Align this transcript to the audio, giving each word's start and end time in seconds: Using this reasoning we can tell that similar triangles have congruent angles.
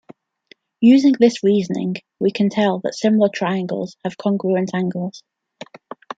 Using 0.79 1.13
this 1.19 1.43
reasoning 1.43 1.97
we 2.19 2.31
can 2.31 2.49
tell 2.49 2.79
that 2.79 2.95
similar 2.95 3.29
triangles 3.31 3.95
have 4.03 4.17
congruent 4.17 4.71
angles. 4.73 5.21